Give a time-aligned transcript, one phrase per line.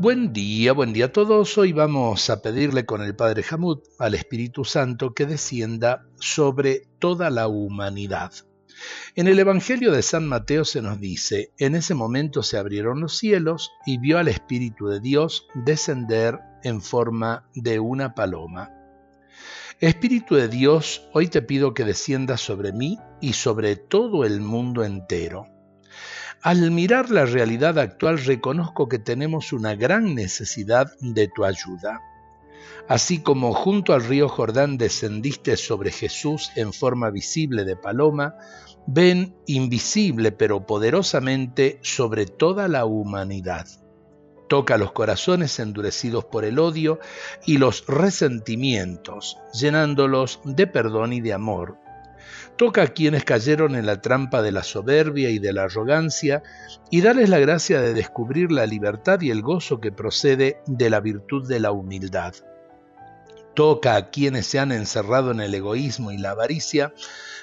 [0.00, 1.58] Buen día, buen día a todos.
[1.58, 7.28] Hoy vamos a pedirle con el Padre Hamud al Espíritu Santo que descienda sobre toda
[7.28, 8.32] la humanidad.
[9.14, 13.18] En el Evangelio de San Mateo se nos dice, en ese momento se abrieron los
[13.18, 18.70] cielos y vio al Espíritu de Dios descender en forma de una paloma.
[19.80, 24.82] Espíritu de Dios, hoy te pido que desciendas sobre mí y sobre todo el mundo
[24.82, 25.59] entero
[26.42, 32.00] al mirar la realidad actual reconozco que tenemos una gran necesidad de tu ayuda.
[32.88, 38.36] Así como junto al río Jordán descendiste sobre Jesús en forma visible de paloma,
[38.86, 43.66] ven invisible pero poderosamente sobre toda la humanidad.
[44.48, 46.98] Toca los corazones endurecidos por el odio
[47.46, 51.78] y los resentimientos, llenándolos de perdón y de amor,
[52.60, 56.42] Toca a quienes cayeron en la trampa de la soberbia y de la arrogancia
[56.90, 61.00] y darles la gracia de descubrir la libertad y el gozo que procede de la
[61.00, 62.34] virtud de la humildad.
[63.54, 66.92] Toca a quienes se han encerrado en el egoísmo y la avaricia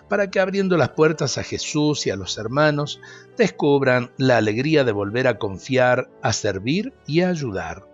[0.07, 3.02] para que abriendo las puertas a Jesús y a los hermanos
[3.37, 7.87] descubran la alegría de volver a confiar, a servir y a ayudar.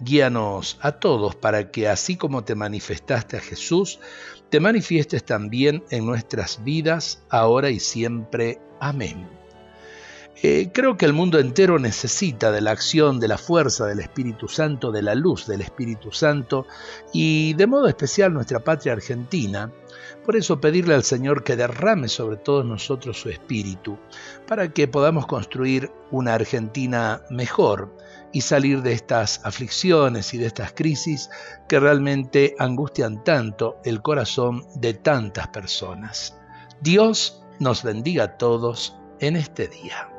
[0.00, 3.98] Guíanos a todos para que así como te manifestaste a Jesús,
[4.50, 8.60] te manifiestes también en nuestras vidas, ahora y siempre.
[8.78, 9.26] Amén.
[10.42, 14.48] Eh, creo que el mundo entero necesita de la acción, de la fuerza del Espíritu
[14.48, 16.66] Santo, de la luz del Espíritu Santo
[17.10, 19.72] y de modo especial nuestra patria argentina.
[20.26, 23.98] Por eso pedirle al Señor que derrame sobre todos nosotros su Espíritu,
[24.46, 27.96] para que podamos construir una Argentina mejor,
[28.36, 31.30] y salir de estas aflicciones y de estas crisis
[31.66, 36.36] que realmente angustian tanto el corazón de tantas personas.
[36.82, 40.10] Dios nos bendiga a todos en este día.